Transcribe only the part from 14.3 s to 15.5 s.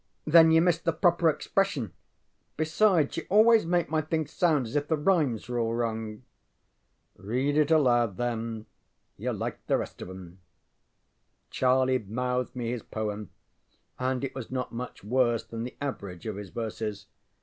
was not much worse